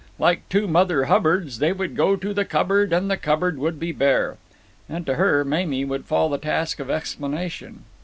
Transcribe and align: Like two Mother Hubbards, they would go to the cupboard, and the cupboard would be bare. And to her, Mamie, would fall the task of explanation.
Like 0.17 0.49
two 0.49 0.67
Mother 0.67 1.03
Hubbards, 1.05 1.59
they 1.59 1.71
would 1.71 1.95
go 1.95 2.15
to 2.15 2.33
the 2.33 2.43
cupboard, 2.43 2.91
and 2.91 3.07
the 3.07 3.17
cupboard 3.17 3.59
would 3.59 3.79
be 3.79 3.91
bare. 3.91 4.37
And 4.89 5.05
to 5.05 5.13
her, 5.13 5.45
Mamie, 5.45 5.85
would 5.85 6.05
fall 6.05 6.27
the 6.27 6.39
task 6.39 6.79
of 6.79 6.89
explanation. 6.89 7.83